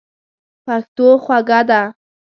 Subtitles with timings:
[0.65, 1.81] پښتو خوږه ده.